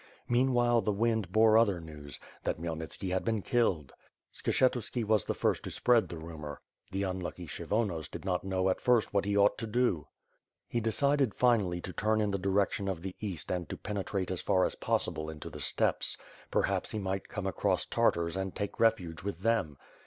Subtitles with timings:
[0.27, 3.93] Meanwhile, the wind bore other news; that Khmyelnitski had been killed.
[4.33, 6.59] Skshetuski was the first to spread the rumor.
[6.91, 10.07] The unlucky Kshyvonos did not know at first what he ought to do.
[10.67, 14.41] He decided, finally, to tuni in the direction of the East and to penetrate as
[14.41, 16.17] far as possible into the steppes.
[16.49, 19.77] Perhaps he might come across Tartars and take refuge with them.